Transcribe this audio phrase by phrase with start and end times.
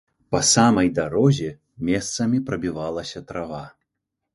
[0.35, 1.51] Па самай дарозе
[1.91, 3.67] месцамі прабівалася трава.